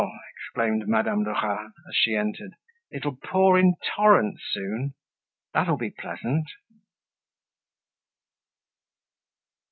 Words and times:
exclaimed 0.35 0.87
Madame 0.87 1.23
Lerat 1.23 1.67
as 1.87 1.95
she 1.95 2.15
entered, 2.15 2.53
"it'll 2.89 3.17
pour 3.17 3.59
in 3.59 3.75
torrents 3.95 4.41
soon! 4.51 4.95
That'll 5.53 5.77
be 5.77 5.91
pleasant!" 5.91 6.47